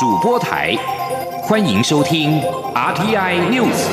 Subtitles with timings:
[0.00, 0.74] 主播台，
[1.44, 2.40] 欢迎收听
[2.74, 3.86] RTI News。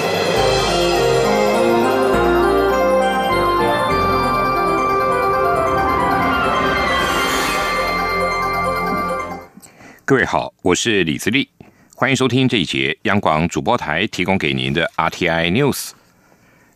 [10.04, 11.48] 各位好，我是李自立，
[11.96, 15.92] 欢迎收听这一节央广主播台提供给您的 RTI News。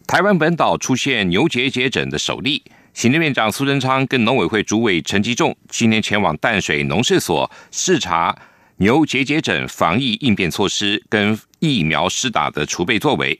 [0.06, 2.62] 台湾本岛出现牛结节疹的首例，
[2.94, 8.38] 行政院长苏贞昌跟农委会主委陈吉仲今天前往淡水农事所视察。
[8.78, 13.40] 牛结节疹防疫应变措施跟疫苗施打的储备作为，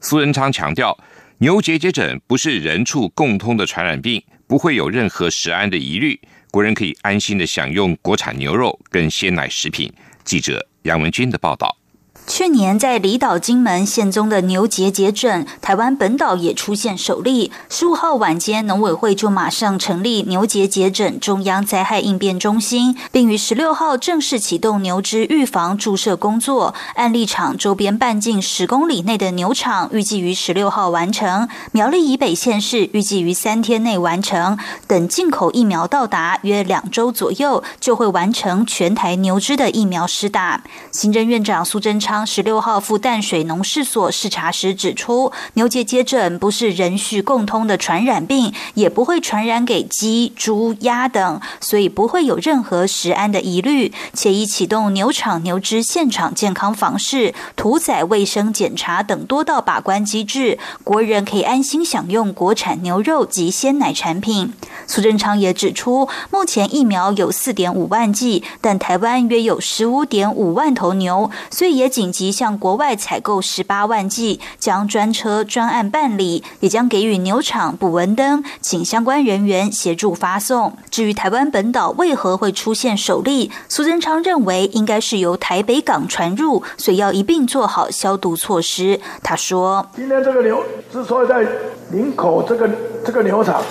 [0.00, 0.98] 苏仁昌强调，
[1.38, 9.92] 牛结节疹不是人畜共通的传染病，不会有任何食安的疑虑，国人可以安心的享用国产牛肉跟鲜奶食品。
[10.24, 11.83] 记者杨文军的报道。
[12.26, 17.52] 去年在离岛金门县中的牛结节疹，台湾本岛也出现首例。
[17.68, 26.74] 十五号晚间，农委会就马上成立牛结节疹中央灾害应变中心，并于十六号正式启动牛只预防注射工作。
[26.94, 34.58] 案例场周边半径十公里内的牛场，预计于十六号完成；苗栗以北县市预计于三天内完成。
[34.86, 40.64] 等进口疫苗到达，约两周左右就会完成全台牛只的疫苗施打。
[40.90, 42.13] 行政院长苏贞昌。
[42.22, 53.90] 十六号赴淡水农事所视察时指出，牛结节疹不是人畜共通的传染病，也不会传染给鸡、猪、鸭等，所以不会有任何食安的疑虑。
[54.12, 64.52] 且已启动牛场牛只现场健康防视、屠宰卫生检查等多道把关机制，国人可以安心享用国产牛肉及鲜奶产品。
[64.86, 72.03] 苏贞昌也指出，目前疫苗有四点五万剂，但台湾约有十五点五万头牛，所以也仅。
[72.04, 80.76] 紧急向国外采购十八万剂，将专车专案办理，也将给予牛场补文灯，请相关人员协助发送。
[80.90, 89.00] 至于台湾本岛为何会出现首例，苏贞昌认为应该是由台北港传入，所以要一并做好消毒措施。
[89.22, 91.46] 他说：“今天这个牛之所以在
[91.90, 92.68] 林口这个
[93.02, 93.62] 这个牛场，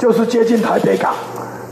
[0.00, 1.14] 就是接近台北港，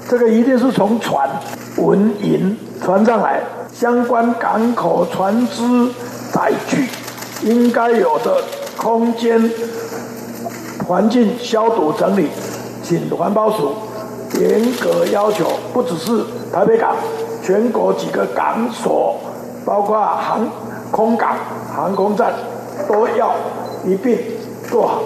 [0.07, 1.31] 这个一定是从船
[1.79, 3.43] 文银传上来，
[3.73, 5.91] 相关港口船只。”
[6.33, 6.87] 载具
[7.43, 8.41] 应该有的
[8.77, 9.51] 空间
[10.87, 12.29] 环境消毒整理，
[12.85, 13.73] 请环保署
[14.39, 16.95] 严格要求，不只是台北港，
[17.43, 19.17] 全国几个港所，
[19.67, 20.49] 包括航
[20.93, 21.35] 空港、
[21.75, 22.33] 航空站，
[22.89, 23.35] 都要
[23.85, 24.17] 一并
[24.71, 25.03] 做好。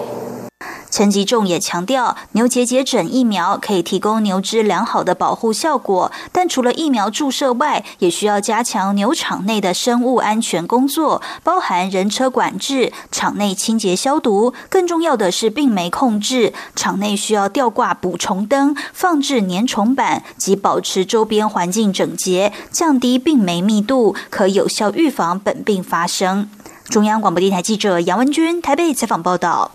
[0.95, 14.53] 陈吉仲也强调，牛结节疹疫苗可以提供牛只良好的保护效果，但除了疫苗注射外，也需要加强牛场内的生物安全工作，包含人车管制、场内清洁消毒。
[14.69, 26.49] 更重要的是病媒控制，场内需要吊挂捕虫灯、放置粘虫板及保持周边环境整洁，降低病媒密度，可有效预防本病发生。
[26.85, 29.71] 中央广播电台记者杨文君台北采访报道。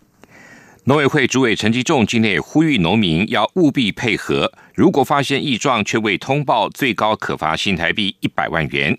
[0.84, 8.96] 农委会主委陈吉仲今天也呼吁农民要务必配合，如果发现异状却未通报，最高可罚新台币一百万元。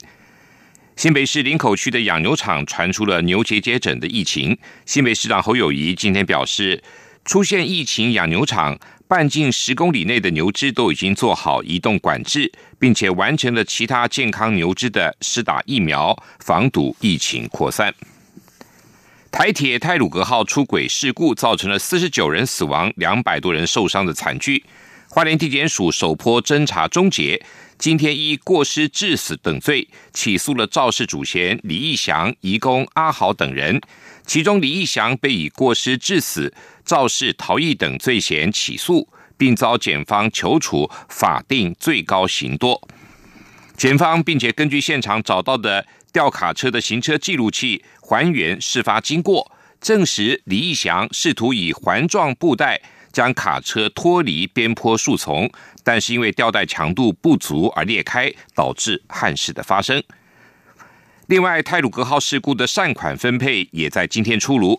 [0.96, 4.56] 新北市林口区的养牛场传出了牛结节疹的疫情，
[4.86, 6.84] 新北市长侯友谊今天表示，
[7.26, 8.78] 出现疫情养牛场
[9.08, 17.92] 半径十公里内的牛只都已经做好移动管制，并且完成了其他健康牛只的施打疫苗，防堵疫情扩散。
[19.32, 24.64] 台铁泰鲁格号出轨事故造成了四十九人死亡、两百多人受伤的惨剧。
[25.08, 27.42] 花莲地检署首波侦查终结，
[27.78, 33.80] 今天依过失致死等罪起诉了肇事主嫌李义祥、义工阿豪等人。
[34.26, 36.54] 其中李义祥被以过失致死、
[36.86, 42.86] 肇事逃逸等罪嫌起诉，并遭检方求处法定最高刑多。
[43.78, 45.88] 检方并且根据现场找到的。
[46.14, 47.82] 吊卡车的行车记录器
[48.12, 49.50] 还原事发经过，
[49.80, 52.82] 证实李义祥试图以环状布袋
[53.14, 55.50] 将卡车脱离边坡树丛，
[55.82, 60.04] 但是因为吊带强度不足而裂开，导致憾事的发生。
[61.28, 64.78] 另外，泰鲁格号事故的善款分配也在今天出炉，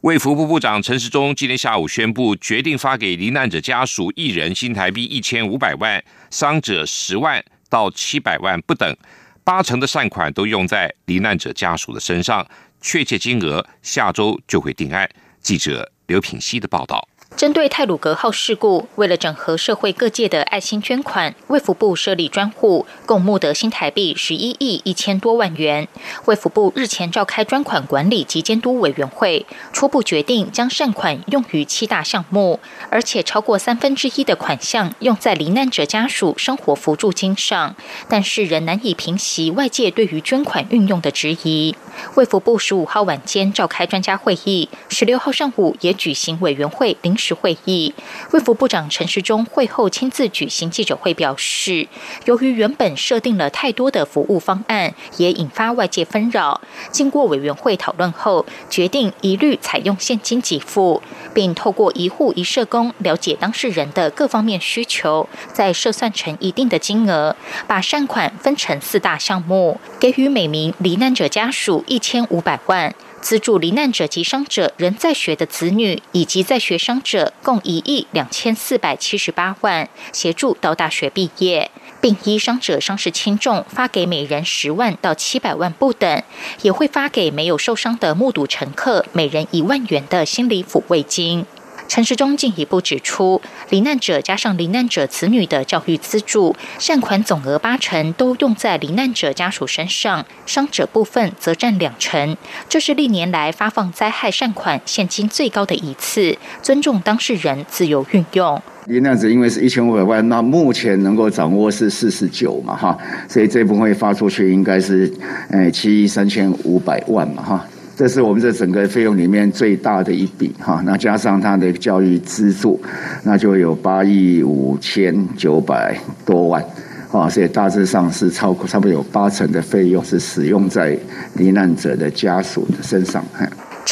[0.00, 6.02] 卫福部部长陈时中今天下午宣布，决定发给罹难者家属一人新台币一千五百万，
[6.32, 7.40] 伤者十万
[7.70, 8.96] 到七百万不等。
[9.44, 12.46] 八成的善款都用在罹难者家属的身上，
[12.82, 15.08] 确切金额下周就会定案。
[15.40, 17.08] 记者刘品希的报道。
[17.36, 25.88] 针对泰鲁格号事故，为了整合社会各界的爱心捐款，卫福部设立专户，共募得新台币十一亿一千多万元。
[26.26, 37.74] 卫福部日前召开专款管理及监督委员会，初步决定将善款用于七大项目，而且超过三分之一的款项用在罹难者家属生活扶助金上，
[38.08, 41.74] 但是仍难以平息外界对于捐款运用的质疑。
[42.14, 47.94] 卫福部十五号晚间召开专家会议，十六号上午也举行委员会临时会议。
[48.32, 51.86] 卫福部长陈时中会后亲自举行记者会，表示，
[52.24, 56.60] 由于原本设定了太多的服务方案，也引发外界纷扰。
[56.90, 61.00] 经过委员会讨论后，决定一律采用现金给付，
[61.32, 67.36] 并透过一户一社工了解当事人的各方面需求，再设算成一定的金额，
[67.68, 71.84] 把善款分成四大项目，给予每名罹难者家属。
[71.86, 81.70] 一千五百万资助罹难者及伤者仍在学的子女以及在学伤者共一亿两千四百七十八万，协助到大学毕业，
[82.00, 86.22] 并依伤者伤势轻重发给每人十万到七百万不等，
[86.62, 91.46] 也会发给没有受伤的目睹乘客每人一万元的心理抚慰金。
[91.92, 102.34] 陈时中进一步指出，罹难者加上罹难者子女的教育资助善款总额八成都用在罹难者家属身上，伤者部分则占两成。
[102.66, 108.62] 这是历年来发放灾害善款现金最高的一次，尊重当事人自由运用。
[108.86, 112.96] 罹难者因为是一千五百万，那目前能够掌握是四十九嘛，哈，
[113.28, 115.12] 所以这部分发出去应该是，
[115.50, 117.66] 呃，七亿三千五百万嘛，哈。
[117.94, 122.80] 这是我们这整个费用里面最大的一笔哈，那加上他的教育资助，
[123.22, 126.64] 那就有八亿五千九百多万，
[127.12, 130.98] 啊，所以大致上是超过差不多有八成的费用是使用在
[131.34, 133.22] 罹难者的家属的身上。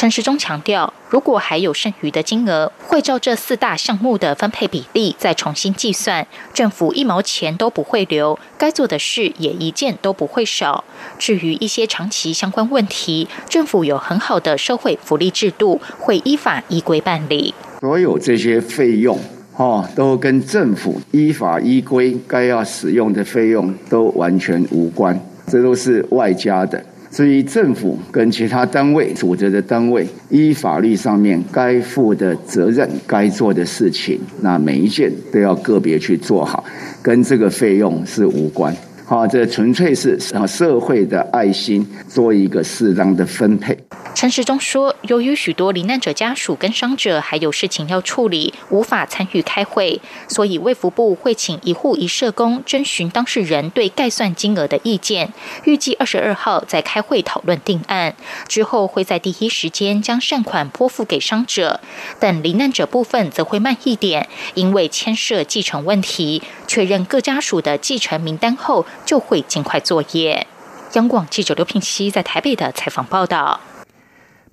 [0.01, 6.25] 陈时中强调，如果还有剩余的金额，会照这四大项目的分配比例再重新计算。
[6.55, 10.83] 政府一毛钱都不会留，该做的事也一件都不会少。
[11.19, 17.53] 至于一些长期相关问题，政府有很好的社会福利制度，会依法依规办理。
[17.79, 19.19] 所有这些费用，
[19.53, 26.83] 哈，都跟政府依法依规该要使用的费用都完全无关，这都是外加的。
[27.11, 36.63] 至于政府跟其他单位、组织的单位，依法律上面该负的责任、该做的事情，那每一件都要个别去做好，
[37.01, 38.73] 跟这个费用是无关。
[39.11, 43.77] 好，这纯粹是啊社会的爱心，做一个适当的分配。
[44.15, 49.99] 陈时中说，由于许多罹难者家属跟伤者还有事情要处理，无法参与开会，
[50.29, 55.33] 所以卫福部会请一户一社工征询当事人对概算金额的意见，
[55.65, 58.15] 预计二十二号再开会讨论定案，
[58.47, 61.81] 之后会在第一时间将善款拨付给伤者，
[62.17, 68.85] 但罹难者部分则会慢一点，因为牵涉继承问题，确认各家属的继承名单后。
[69.05, 70.47] 就会尽快作业。
[70.93, 73.59] 央广记者刘品熙在台北的采访报道。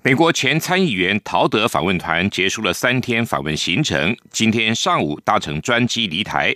[0.01, 6.55] 美国前参议员陶德访问团结束了三天访问行程，今天上午搭乘专机离台。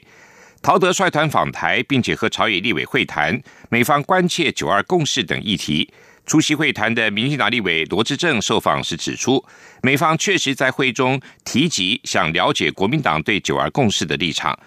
[0.62, 3.38] 陶德率团访台，并且和朝野立委会谈，
[3.70, 5.92] 美方关切九二共识等议题。
[6.26, 9.44] 出席会谈的民进党立委罗志正受访时指出，
[9.82, 14.58] 美方确实在会中提及想了解国民党对九二共识的立场。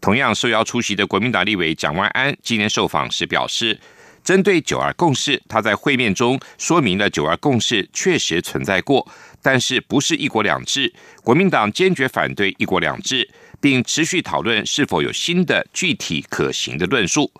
[0.00, 3.78] 同样受邀出席的国民党立委蒋万安今天受访时表示，
[4.22, 9.06] 针对九二共识，他在会面中说明了九二共识确实存在过，
[9.42, 10.92] 但是不是一国两制。
[11.22, 13.28] 国民党坚决反对一国两制，
[13.60, 17.32] 并持续讨论是否有新的具体可行的论述。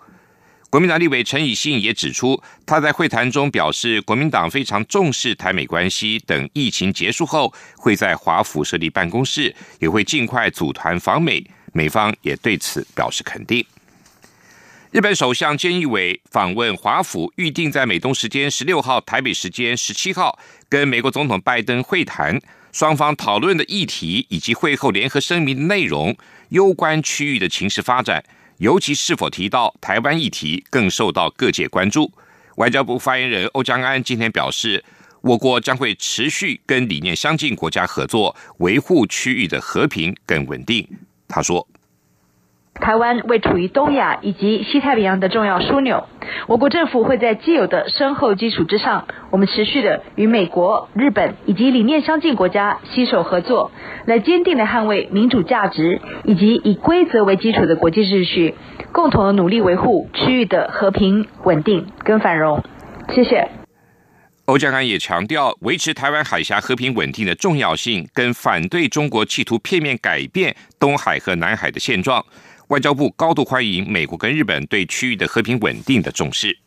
[0.69, 11.41] 国民党立委陈以信也指出，他在会谈中表示，国民党非常重视台美关系，等疫情结束后会在华府设立办公室，也会尽快组团访美。
[11.77, 13.63] 美方也对此表示肯定。
[14.89, 22.41] 日本首相菅义伟访问华府，预定在美东时间十六号、台北时间十七号跟美国总统拜登会谈，
[22.71, 26.17] 双方讨论的议题以及会后联合声明的内容，
[26.49, 28.23] 攸关区域的情势发展，
[28.57, 32.11] 尤其是否提到台湾议题，更受到各界关注。
[32.55, 34.83] 外交部发言人欧江安今天表示，
[35.21, 40.87] 我国将会持续跟理念相近国家合作，维护区域的和平跟稳定。
[41.27, 41.67] 他说
[42.73, 46.05] ：“台湾位处于东亚以及西太平洋的重要枢纽，
[46.47, 53.71] 我国政府会在既有的深厚基础之上，我们持续的与美国、日本以及理念相近国家携手合作，
[54.05, 58.55] 来坚定的捍卫民主价值以及以规则为基础的国际秩序，
[58.93, 62.63] 共同的努力维护区域的和平、稳定跟繁荣。”
[63.13, 63.49] 谢谢。
[64.47, 72.25] 欧江安也强调，维持台湾海峡和平稳定的重要性，跟反对中国企图片面改变东海和南海的现状。
[72.69, 76.57] 外交部高度欢迎美国跟日本对区域的和平稳定的重视。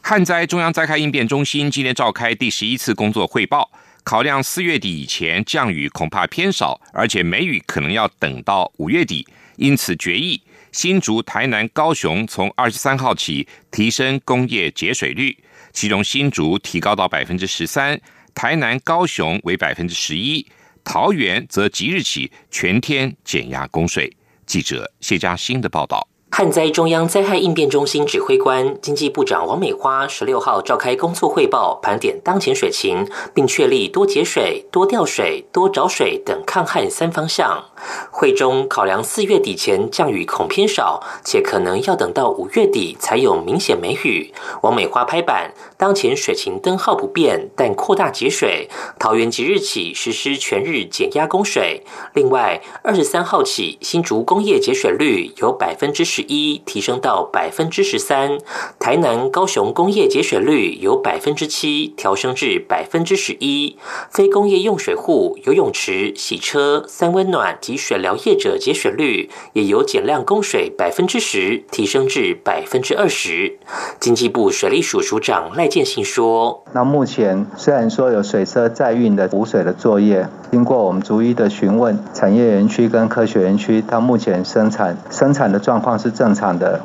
[0.00, 3.70] 旱灾中央灾害应变中心今天召开第十一次工作汇报，
[4.02, 10.42] 考量四月底以前降雨恐怕偏少，而且梅雨可能要等到五月底，因此决议
[10.72, 15.38] 新竹、台南、高雄从二十三号起提升工业节水率。
[15.72, 18.00] 其中新竹提高到百分之十三，
[18.34, 20.46] 台南、高雄为百分之十一，
[20.84, 24.14] 桃园则即日起全天减压供水。
[24.46, 26.06] 记者谢嘉欣的报道。
[26.32, 37.64] 旱灾中央灾害应变中心指挥官、经济部长王美花十六号召开工作汇报，盘点当前水情，并确立多节水、多调水、多找水等抗旱三方向。
[38.12, 44.32] 会中考量四月底前降雨恐偏少，且可能要等到五月底才有明显梅雨。
[44.62, 48.68] 王美花拍板，当前水情灯号不变，但扩大节水。
[48.98, 51.82] 桃园即日起实施全日减压供水。
[52.14, 56.19] 另外，二十三号起，新竹工业节水率由百分之十。
[56.20, 58.38] 一提升到百分之十三，
[58.78, 63.76] 台南、高雄工业节水率由百分之七调升至百分之十一，
[64.10, 73.58] 非工业用水户、游泳池、洗车、三温暖及水疗业者节水率也由减量供水百分之十提升至百分之二十。
[73.98, 86.80] 经济部水利署署长赖建信说：“那目前虽然说有水车载运的补水的作业，经过我们逐一的询问，产业园区跟科学园区，它目前生产生产的状况是。”正常的，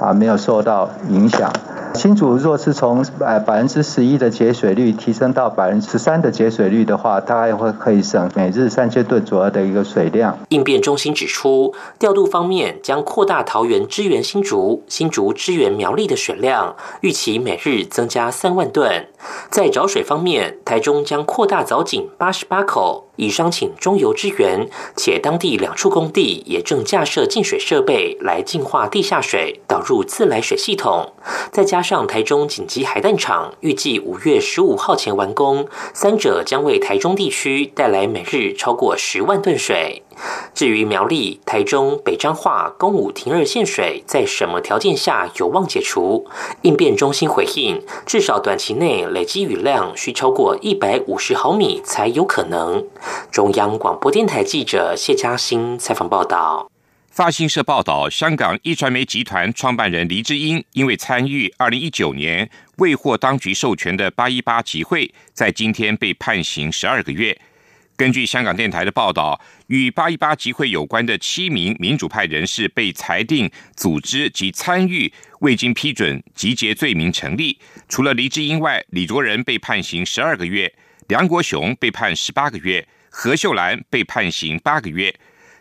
[0.00, 1.52] 啊，没有受到影响。
[1.92, 10.38] 新竹若是从百百分之十一的节水率提升到百分之十三的节水率的话，大概会可以省每日三千吨左右的一个水量。
[10.50, 19.08] 应变中心指出，调度方面将扩大桃园支援新竹、新竹支援苗栗的水量，预期每日增加三万吨。
[19.50, 23.08] 在找水方面，台中将扩大藻井八十八口。
[23.20, 31.12] 已商请中油支援，且当地两处工地也正架设净水设备来净化地下水，导入自来水系统。
[31.52, 40.02] 再加上台中紧急海淡厂预计五月十五号前完工，三者将为台中地区带来每日超过十万吨水。
[40.54, 46.26] 至于苗栗、台中、北彰化、公武停二限水，在什么条件下有望解除？
[46.62, 52.84] 应变中心回应，至少短期内累积雨量需超过一百五十毫米才有可能。
[53.30, 56.70] 中央广播电台记者谢嘉欣采访报道。
[57.10, 67.36] 发新社报道，香港一传媒集团创办人黎智英因为参与二零一九年未获当局授权的八一八集会，在今天被判刑十二个月。
[67.96, 77.58] 根据香港电台的报道，与八一八集会有关的七名民主派人士被裁定组织及参与未经批准集结罪名成立。
[77.88, 80.72] 除了黎智英外，李卓人被判刑十二个月，
[81.08, 85.14] 梁国雄被判十八个月，何秀兰被判刑八个月。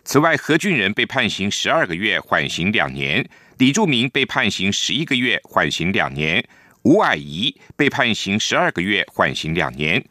[0.05, 3.23] 此外，何俊仁被判刑十二个月，缓刑两年；
[3.57, 6.41] 李柱明被判刑十一个月，缓刑两年；
[6.83, 10.03] 吴霭仪被判刑十二个月，缓刑两年。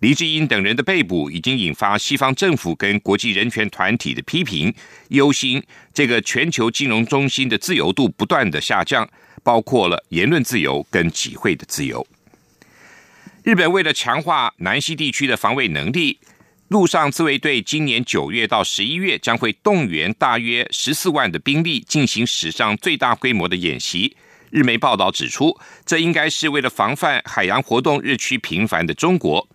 [0.00, 4.72] 黎智英等人的被捕已经引发西方政府跟国际人权团体的批评，
[5.08, 9.08] 忧心这个全球金融中心的自由度不断的下降，
[9.42, 12.06] 包括了言论自由跟集会的自由。
[13.42, 16.18] 日本为了强化南西地区的防卫能力，
[16.68, 24.16] 陆上自卫队今年九月到十一月将会动员大约十四万的兵力进行史上最大规模的演习。
[24.50, 29.46] 日媒报道指出，这应该是为了防范海洋活动日趋频繁的中国。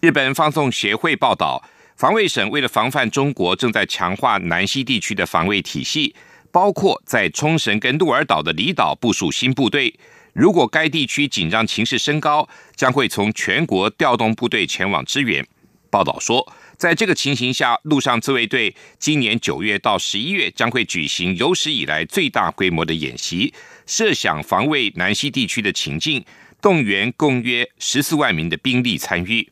[0.00, 1.64] 日本放送协会报道，
[1.96, 6.14] 防卫省为了防范中国，正在强化南西地区的防卫体系，
[6.52, 9.92] 包括在冲绳跟鹿儿岛的离岛部署新部队。
[10.32, 15.44] 如果该地区紧张情势升高，将会从全国调动部队前往支援。
[15.90, 23.52] 报道说，在这个情形下，陆上自卫队今年九月到十一月将会举行有史以来最大规模的演习，
[23.86, 26.24] 设想防卫南西地区的情境，
[26.62, 29.50] 动员共约十四万名的兵力参与。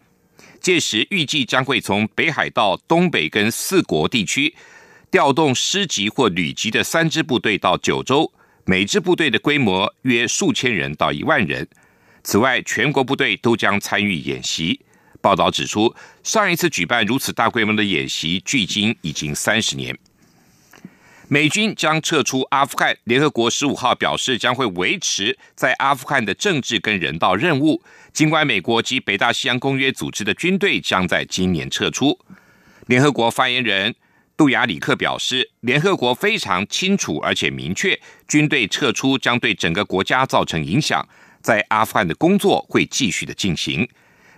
[0.61, 4.55] 届时预计将会从北海道东北跟四国地区
[5.11, 8.33] 调动师级或旅级的三支部队到九州，
[8.65, 11.67] 每支部队的规模约数千人到一万人。
[12.25, 14.81] 此外，全国部队都将参与演习。
[15.21, 19.97] 报道指出，上一次举办如此大规模的演习，距今已经三十年。
[21.31, 22.97] 美军将撤出阿富汗。
[23.05, 27.83] 联合国十五号表示，将会维持在阿富汗的政治跟人道任务。
[28.15, 32.19] 尽管美国及北大西洋公约组织的军队将在今年撤出，
[32.87, 33.95] 联合国发言人
[34.39, 41.07] 杜亚里克表示，联合国非常清楚而且明确，军队撤出将对整个国家造成影响。
[41.43, 43.87] 在阿富汗的工作会继续的进行。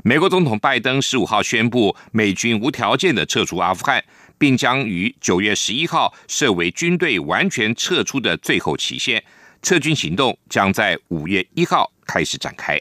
[0.02, 4.02] 美国总统拜登十五号宣布，美军无条件的撤出阿富汗，
[4.38, 9.22] 并将于九月十一号设为军队完全撤出的最后期限。
[9.62, 12.80] 撤军行动将在五月一号开始展开。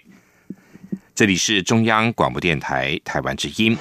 [1.13, 3.77] 这里是中央广播电台台湾之音。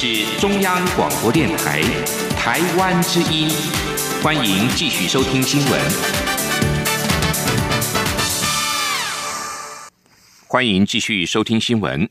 [0.00, 1.82] 是中央广播电台
[2.36, 3.48] 台湾之音，
[4.22, 5.80] 欢迎继续收听新闻。
[10.46, 12.08] 欢迎继续收听新闻。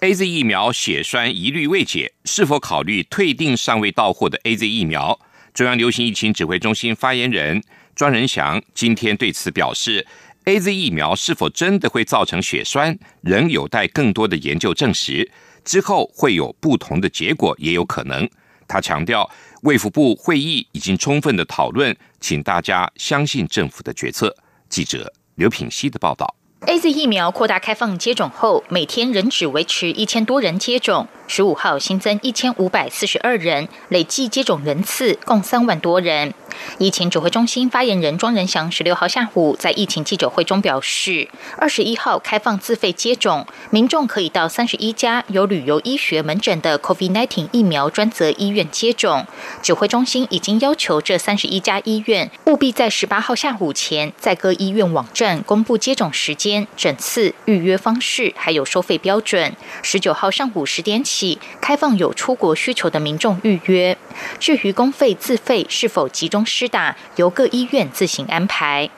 [0.00, 5.18] A Z 疫苗血栓疑虑未解，是否考虑退订尚未到货的 A Z 疫苗？
[5.54, 7.62] 中央流行疫情指挥中心发言人
[7.94, 10.06] 庄仁祥今天对此表示
[10.44, 15.32] ：A Z 疫苗是否真的会造成血栓，仍有待更多的研究证实。
[15.66, 18.26] 之后会有不同的结果，也有可能。
[18.68, 19.28] 他强调，
[19.62, 24.34] 卫福部会议已经充分的讨论，请大家相信政府的决策。
[24.68, 26.34] 记者刘品希的报道。
[26.60, 31.06] A Z 疫苗扩大开放接种后，每天仍只维持一千多人接种。
[31.28, 36.32] 十五号新增一千五百四十二人，累计接种人次共三万多人。
[36.78, 49.26] 疫情指挥中心发言人庄仁祥十六号下午在疫情记者会中表示，二十一号开放自费接种，民众可以到三十一家有旅游医学门诊的 COVID-19 疫苗专责医院接种。
[49.62, 59.54] 指挥中心已经要求这三十一家医院务必在十八号下午前，在各医院网站公布接种时间、诊次、预约方式，还有收费标准。
[59.82, 63.96] 十九号上午十点起，开放有出国需求的民众预约。
[64.40, 66.44] 至于公费自费是否集中？
[66.58, 68.88] 施打由各医院自行安排。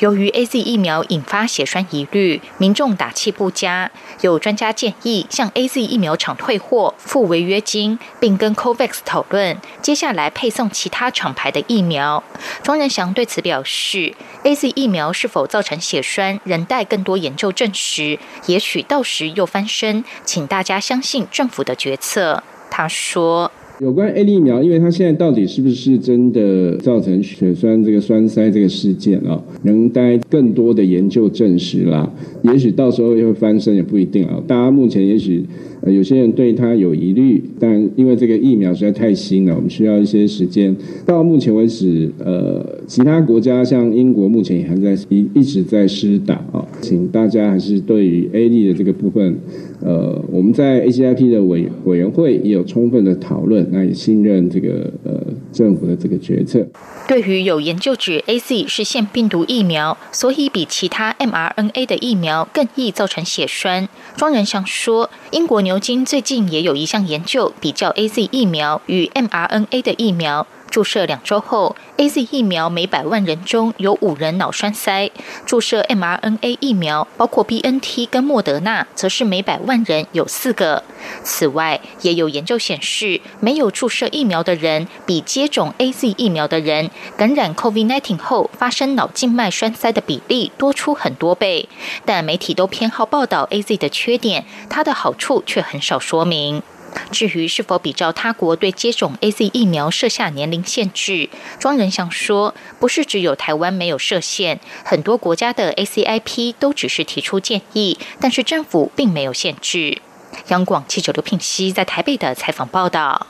[0.00, 12.22] 由于 A Z 疫苗引发血栓疑虑，民众打气不佳，有专家建议向 A Z 疫苗厂退货、付违约金，并跟 COVAX 讨论接下来配送其他厂牌的疫苗。
[12.62, 22.42] 庄仁祥对此表示，A Z 疫苗是否造成血栓，仍待更多研究证实，也许到时又翻身，请大家相信政府的决策。
[22.70, 23.50] 他说。
[23.78, 32.10] 有关 A 疫苗，因为它现在到底是不是真的造成血栓这个栓塞这个事件啊，能待更多的研究证实啦。
[32.42, 34.42] 也许到时候又会翻身，也不一定啊。
[34.46, 35.44] 大家目前也许。
[35.86, 40.74] 有些人对它有疑虑，但因为这个疫苗实在太新了，我们需要一些时间。
[41.04, 49.36] 到目前为止，呃，其他国家像英国目前也还在一一直在施打啊，请大家还是对于 A D 的这个部分，
[49.80, 55.20] 呃，我们在 A C I P 的委委员会也有充分的讨论，那也信任这个呃
[55.52, 56.66] 政府的这个决策。
[57.08, 69.82] 对于有研究指 A Z 是腺病毒疫苗，所以比其他 m R N A 的疫苗更易造成血栓，庄仁祥说，英国牛津最近也有一项研究比较 A Z 疫苗与 m R N A
[69.82, 70.46] 的疫苗。
[70.76, 75.10] 注射两周后，A Z 疫苗每百万人中有五人脑栓塞；
[75.46, 80.84] 注射 mRNA 疫苗，包括 B N T 跟莫德纳，则是每百万人有四个。
[81.24, 91.70] 此外，也有研究显示，没有注射疫苗的人，比接种 A Z 疫苗的人，感染 COVID-19 后发生脑静脉栓塞的比例多出很多倍。
[92.04, 96.62] 但媒体都偏好报道 A Z 的缺点，它的好处却很少说明。
[97.10, 101.28] 至于是否比照他国对接种 A Z 疫苗设下年龄限制，
[101.58, 110.02] 庄仁祥说，不是只有台湾没有设限，很多国家的 A C I P 都只是提出建议，但是政府并没有限制。
[110.48, 113.26] 央广记者刘品熙在台北的采访报道。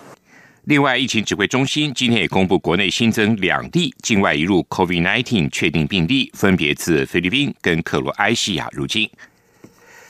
[0.65, 9.09] 另外，疫情指挥中心今天也公布，国内新增两例境外移入 COVID nineteen 确定病例，分别自菲律宾跟克罗埃西亚入境。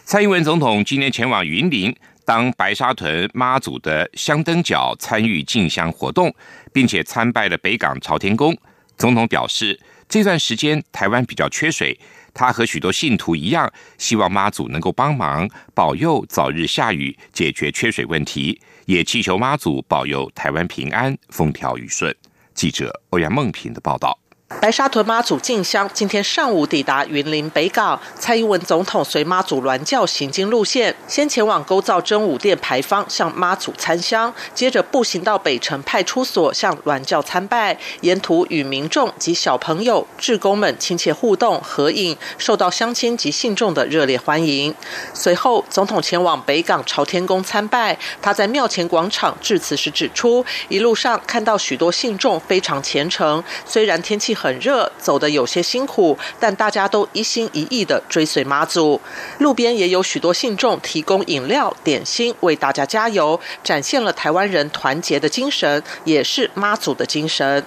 [0.04, 1.94] 蔡英文总统今天前往云林。
[2.26, 6.34] 当白沙屯妈祖的香灯脚参与进香活动，
[6.72, 8.52] 并且参拜了北港朝天宫。
[8.98, 11.96] 总统表示，这段时间台湾比较缺水，
[12.34, 22.12] 他和许多信徒一样，希望妈祖能够帮忙保佑早日下雨，解决缺水问题，也祈求妈祖保佑台湾平安，风调雨顺。
[22.54, 24.25] 记者欧阳梦平的报道。
[24.48, 44.72] 白沙屯妈祖进香今天上午抵达云林北港，蔡英文总统随妈祖銮轿行经路线，先前往勾造真武殿牌坊向妈祖参香，接着步行到北城派出所向銮轿参拜，沿途与民众及小朋友、志工们亲切互动合影，受到乡亲及信众的热烈欢迎。
[45.12, 54.35] 随后，总统前往北港朝天宫参拜，他在庙前广场致辞时指出，一路上看到许多信众非常虔诚，虽然天气。
[54.36, 59.00] 很热，走得有些辛苦，但大家都一心一意的追随妈祖。
[59.38, 67.64] 路边也有许多信众提供饮料、点心为大家加油，展现了台湾人团结的精神，也是妈祖的精神。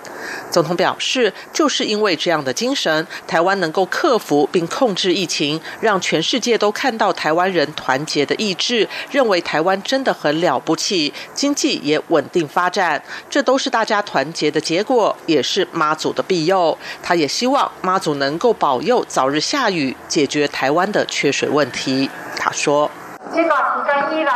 [0.51, 16.58] 总统表示，就是因为这样的精神，台湾能够克服并控制疫情，让全世界都看到台湾人团结的意志，认为台湾真的很了不起，经济也稳定发展，这都是大家团结的结果，也是妈祖的庇佑。
[17.01, 22.09] 他也希望妈祖能够保佑早日下雨，解决台湾的缺水问题。
[22.37, 22.89] 他说
[23.33, 24.31] ：“这段时间以来，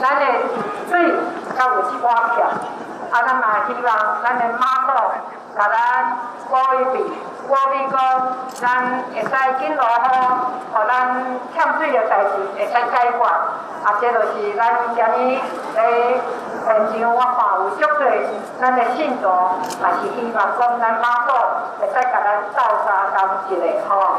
[0.00, 0.26] 咱的
[0.88, 0.98] 水
[1.56, 2.46] 才有一瓦票，
[3.10, 4.92] 啊，咱嘛希望咱的妈祖
[5.56, 5.76] 甲咱
[6.48, 6.56] 鼓
[6.94, 7.02] 励，
[7.48, 7.96] 鼓励讲
[8.54, 10.12] 咱会使紧落雨，
[10.72, 13.18] 互咱欠水的代志会使解决。
[13.84, 14.60] 啊，这就是咱
[14.94, 15.38] 今日
[15.74, 15.78] 在
[16.66, 17.86] 现场我看有足多
[18.60, 19.28] 咱的信徒，
[19.80, 21.32] 也是希望讲咱妈祖
[21.78, 24.18] 会使甲咱斗相共一个吼。”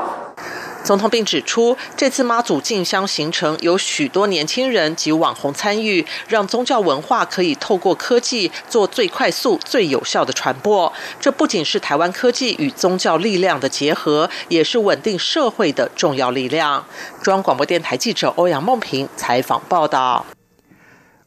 [0.82, 10.94] 总统并指出，这次妈祖进香行程有许多年轻人及网红参与，让宗教文化可以透过科技做最快速、最有效的传播。
[11.20, 16.86] 这不仅是台湾科技与宗教力量的结合，也是稳定社会的重要力量。
[17.22, 20.26] 中央广播电台记者欧阳梦平采访报道。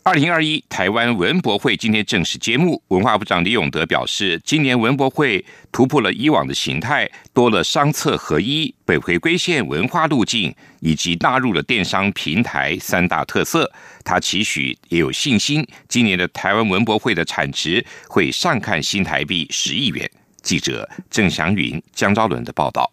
[0.03, 13.71] 二零二一台湾文博会今天正式揭幕，文化部长李永德表示，今年文博会突破了以往的形态，多了商策合一、北回归线文化路径，以及纳入了电商平台三大特色。
[14.03, 20.11] 他期许也有信心，今年的台湾文博会的产值会上看新台币十亿元。
[20.43, 22.91] 记者郑祥云、江昭伦的报道。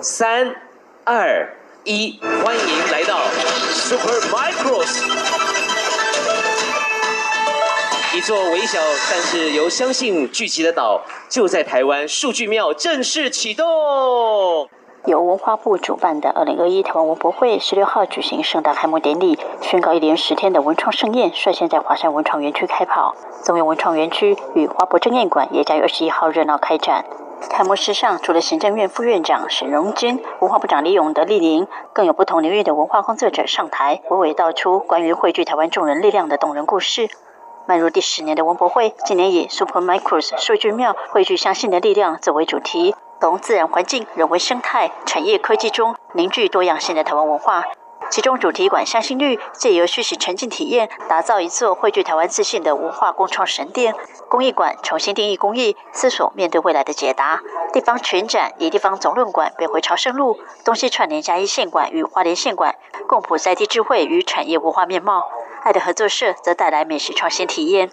[0.00, 0.46] 三、
[1.04, 1.52] 二、
[1.84, 3.26] 一，欢迎来到
[3.72, 5.33] Super Micros。
[8.16, 8.78] 一座微小
[9.10, 13.66] 但是由相信聚集的岛，就在台湾数据庙正式启动。
[15.06, 23.16] 由文化部主办的二零二一台湾文博会十六号举行盛大开幕典礼，宣告一连十天的文创盛宴率先在华山文创园区开跑。
[23.42, 27.04] 中原文创园区与华博争艳馆也将于二十一号热闹开展。
[27.50, 37.10] 开幕式上，除了行政院副院长沈荣金、文化部长李永德莅临，更有不同领域的文化工作者上台，娓娓道出关于汇聚台湾众人力量的动人故事。
[37.66, 47.64] 迈入第十年的文博会，今年以 Super Micros 数据庙汇聚相信的力量作为主题，从自然环境、人文生态、产业科技中凝聚多样性的台湾文化。
[48.10, 53.94] 其中主题馆“相信绿”借由虚实沉浸体验，打造一座汇聚台湾自信的文化共创神殿。
[54.28, 57.40] 公益馆重新定义公益，思索面对未来的解答。
[57.72, 62.76] 地方全展以地方总论馆北回朝圣路，东西串联嘉义县馆与花莲县馆，
[63.08, 65.26] 共谱在地智慧与产业文化面貌。
[65.64, 67.90] 爱的合作社则带来美食创新体验。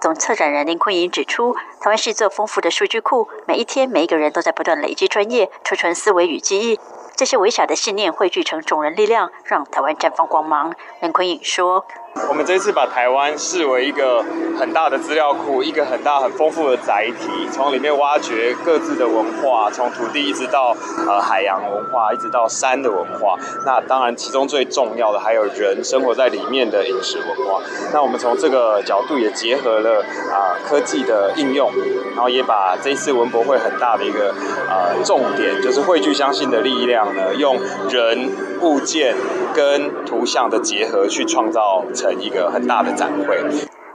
[0.00, 6.78] 总策展人林坤颖指出，台湾是一座丰富的数据库，每一天每一个人都在不断累积专业、储存思维与记忆。
[7.16, 10.72] 这些微小的信念汇聚成众人力量，让台湾绽放光芒。
[11.00, 11.84] 林坤颖说。
[12.14, 14.24] 我们这次把台湾视为一个
[14.58, 20.74] 很大的资料库，一个很大很丰富的载体，从里面挖掘各自的文化，从土地一直到
[21.06, 23.36] 呃海洋文化，一直到山的文化。
[23.64, 27.60] 那当然，其中最重要的还有人生活在里面的饮食文化。
[27.92, 31.70] 那我们从这个角度也结合了啊科技的应用，
[32.14, 34.34] 然后也把这次文博会很大的一个
[34.68, 37.58] 呃重点，就是汇聚相信的力量呢，用
[37.90, 39.14] 人物件
[39.54, 41.84] 跟图像的结合去创造。
[41.98, 43.42] 成一个很大的展会。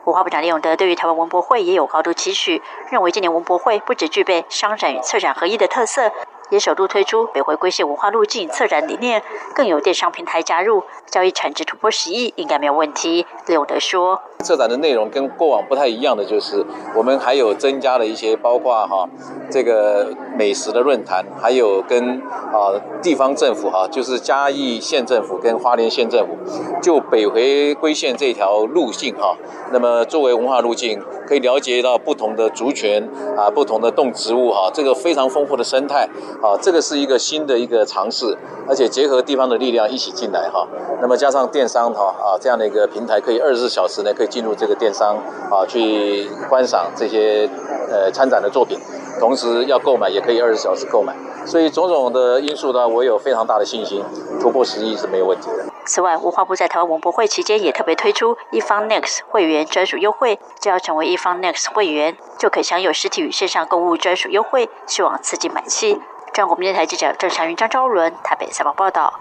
[0.05, 2.61] 文化部长李永德对于台湾文博会也有高度期许，
[2.91, 6.11] 认为今年文博会不只具备商展与策展合一的特色。
[6.49, 9.23] 也首度推出北回归线文化路径策展理念，
[9.55, 13.25] 更有电商平台加入，交易产值突破十亿，应该没有问题。
[13.47, 19.07] 李永德说，策展的内容跟过往不太一样的，就是我们还有增加了一些，包括哈
[19.49, 26.37] 这个美食的论坛，还有跟啊地方政府哈，就是嘉义县政府跟花莲县政府，
[26.81, 29.37] 就北回归线这条路径哈，
[29.71, 36.09] 那么作为文化路径，可以了解到不同的族群啊，不同的动植物哈，这个非常丰富的生态。
[36.41, 40.67] 啊，这个是一个新的一个尝试，而且结合地方的力量一起进来哈。
[41.01, 45.15] 那么加上电商哈啊这样的一个平台，可以二十四小时呢可以进入这个电商
[45.51, 47.47] 啊去观赏这些
[47.91, 48.79] 呃参展的作品，
[49.19, 51.15] 同时要购买也可以二十四小时购买。
[51.45, 54.03] 所以种种的因素呢，我有非常大的信心，
[54.41, 55.65] 突破十亿是没有问题的。
[55.85, 66.01] 此外，文化部在台湾文博会期间也特别推出一方 Next 会员专属优惠，只要成为一方 Next 会员，就可以享有实体与线上购物专属优惠，希望刺激买气。
[66.33, 69.19] 中国电台记者郑祥云、张昭伦台北采访报道。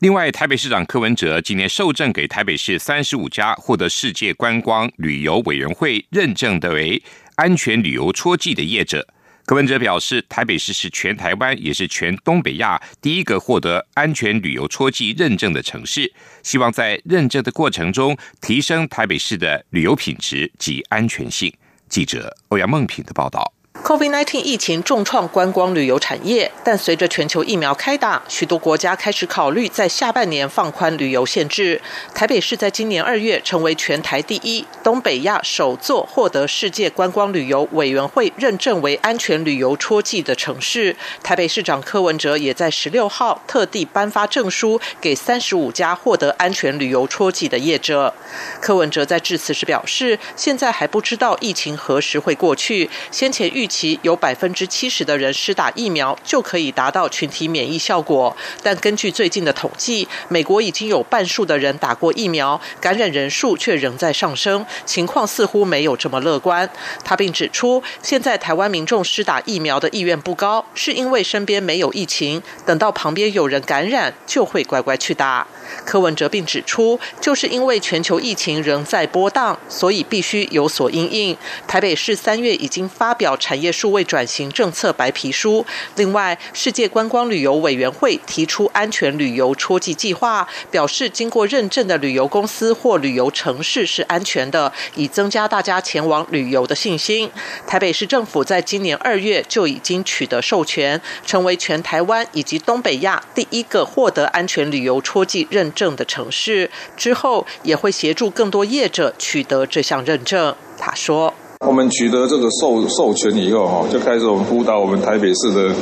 [0.00, 7.02] 另外，台北市长柯文哲今年受赠给台北市三十五家获得世界观光旅游委员会认证的为
[7.34, 9.04] 安全旅游戳记的业者。
[9.44, 16.12] 柯文哲表示，台北市是全台湾也是全东北亚第一个获得安全旅游戳记认证的城市，
[16.44, 21.52] 希望在认证的过程中提升台北市的旅游品质及安全性。
[21.88, 23.52] 记者欧阳梦平的报道。
[23.84, 31.80] COVID-19 疫情重创观光旅游产业，但随着全球疫苗开打，许多国家开始考虑在下半年放宽旅游限制。
[32.12, 40.94] 台北市在今年二月成为全台第一、东北亚首座获得世界观光旅游委员会认证为安全旅游戳记的城市。
[41.22, 48.12] 台北市长柯文哲也在十六号特地颁发证书给三十五家获得安全旅游戳记的业者。
[48.60, 53.67] 柯文哲在致辞时表示，现在还不知道疫情何时会过去，先前预。
[53.68, 66.68] 其有百分之七十的人施打疫苗就可以达到群体免疫效果，但根据最近的统计，美国已经有半数的人打过疫苗，感染人数却仍在上升，情况似乎没有这么乐观。
[67.04, 75.46] 他并指出，现在台湾民众施打疫苗的意愿不高，是因为身边没有疫情，等到旁边有人感染，就会乖乖去打。
[75.84, 81.36] 柯文哲并指出，就是因为全球疫情仍在波荡，所以必须有所应应。
[81.66, 85.64] 台北市三月已经发表产业数位转型政策白皮书。
[85.96, 97.30] 另外，世界观光旅游委员会提出安全旅游戳记计划，表示经过认证的旅游公司或旅游城市是安全的，以增加大家前往旅游的信心。
[97.66, 105.57] 台北市政府在今年二月就已经取得授权，成为全台湾以及东北亚第一个获得安全旅游戳记认。
[105.58, 110.54] 认证的城市之后，也会协助更多业者取得这项认证。
[110.78, 111.34] 他说
[111.66, 115.74] ：“我们取得这个授授权以后，哈，就开始我们辅导我们台北市的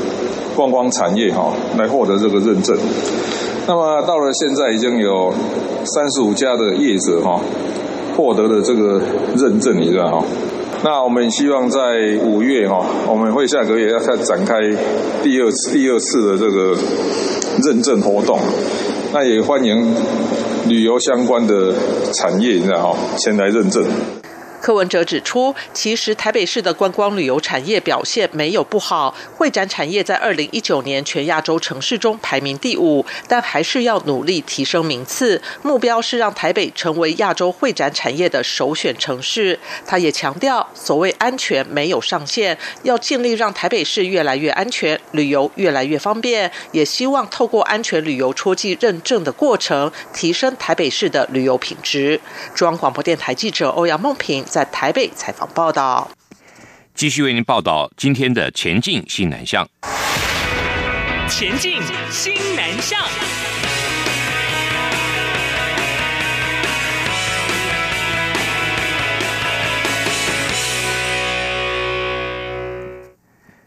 [0.56, 2.74] 观光产业，哈，来获得这个认证。
[3.66, 5.34] 那么到了现在，已经有
[5.84, 7.38] 三十五家的业者，哈，
[8.16, 8.98] 获得了这个
[9.36, 10.24] 认证，你知道哈。
[10.82, 11.78] 那我们希望在
[12.22, 14.58] 五月，哈，我们会下个月要再展开
[15.22, 16.74] 第二次第二次的这个
[17.62, 18.38] 认证活动。”
[19.12, 19.94] 那也欢迎
[20.68, 21.72] 旅游相关的
[22.14, 23.84] 产业，然后前来认证。
[24.66, 39.56] 柯文哲指出，其实台北市的观光旅游产业表现没有不好，会展产业在二零一九年全亚洲城市中排名第五，但还是要努力提升名次，目标是让台北成为亚洲会展产业的首选城市。
[39.86, 52.20] 他也强调，所谓安全没有上限，要尽力让台北市越来越安全，旅游越来越方便，也希望透过安全旅游戳记认证的过程，提升台北市的旅游品质。
[52.52, 54.44] 中央广播电台记者欧阳梦平。
[54.56, 56.10] 在台北采访报道，
[56.94, 59.68] 继续为您报道今天的前进新南向。
[61.28, 61.78] 前进
[62.10, 62.98] 新南向。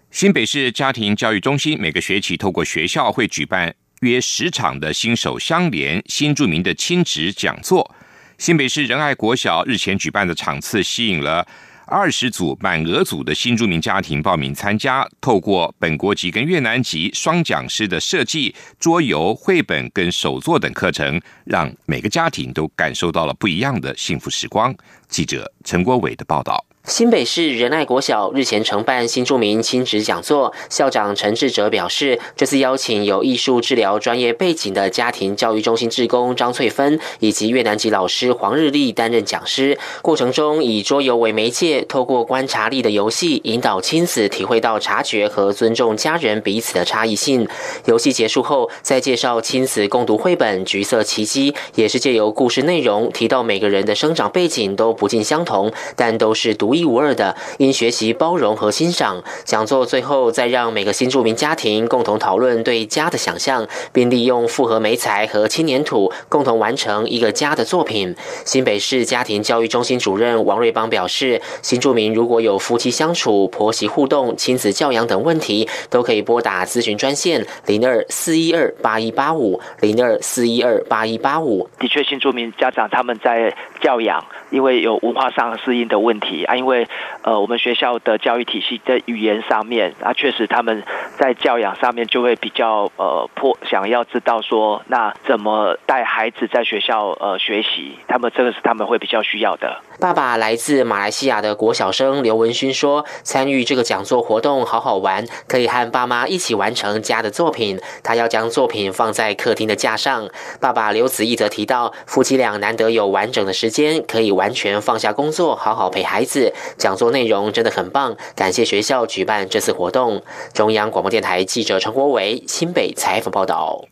[0.10, 7.95] 新北市家庭教育中心每个学期透过学校会举办约十场的新手相连新著名的亲子讲座。
[8.39, 11.45] 新北市仁爱国小日前举办的场次，吸引了
[11.86, 15.06] 二十组满额组的新住民家庭报名参加。
[15.19, 24.73] 透过本国籍跟越南籍双讲师的设计、桌游、绘本跟手作等课程，让每个家庭都感受到了不一样的幸福时光。
[25.10, 26.65] 记者陈国伟的报道。
[26.85, 39.77] 新北市仁爱国小日前承办新著名亲子讲座，校长陈志哲表示，这次邀请有艺术治疗专业背景的家庭教育中心志工张翠芬以及越南籍老师黄日丽担任讲师。
[40.01, 47.47] 过程中以桌游为媒介，透过观察力的游戏，引导亲子体会到察觉和尊重家人彼此的差异性。
[47.85, 56.78] 游戏结束后，再介绍亲子共读绘本《橘色奇迹》，也是借由故事内容提到每个人的生长背景都不尽相同，但都是独一。
[56.79, 59.21] 一无二的，应学习包容和欣赏。
[59.43, 68.15] 讲座最后再让每个新住民家庭共同讨论对家的想象，并利用复合媒材和轻粘土共同完成一个家的作品。
[68.45, 81.69] 新北市家庭教育中心主任王瑞邦表示，新住民如果有夫妻相处、婆媳互动、亲子教养等问题，都可以拨打咨询专线零二四一二八一八五零二四一二八一八五。
[81.79, 84.23] 的确，新住民家长他们在教养。
[84.49, 86.88] 因为有文化上适应的问题啊，因为
[87.21, 90.83] 呃，我们学校的教育体系在语言上面啊，确实他们
[91.17, 99.79] 在教养上面就会比较呃迫，想要知道说那怎么带孩子在学校呃学习，他们这个是他们会比较需要的。
[99.99, 107.77] 爸爸来自马来西亚的国小生刘文勋说：“参与这个讲座活动好好玩，可以和爸妈一起完成家的作品。
[108.01, 110.29] 他要将作品放在客厅的架上。”
[110.62, 114.38] 爸爸刘子毅则提到，夫妻俩难得有完整的时间可以。
[114.39, 116.54] 完全放下工作，好好陪孩子。
[116.78, 120.23] 讲座内容真的很棒，感谢学校举办这次活动。
[120.54, 123.84] 中央广播电台记者陈国伟新北采访报道。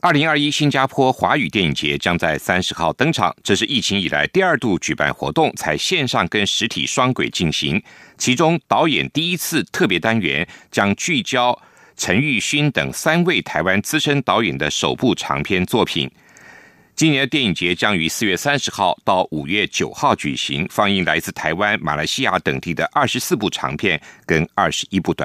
[0.00, 7.82] 二零二一新加坡华语电影节将在三十号登场，这是疫情以来第二度举办活动，才线上跟实体双轨进行。
[8.16, 11.58] 其中导演第一次特别单元将聚焦
[11.96, 16.10] 陈玉勋等三位台湾资深导演的首部长篇作品。
[16.96, 25.14] 今年的电影节将于四月三十号到五月九号举行，放映来自台湾、马来西亚等地的二十四部长片跟二十一部短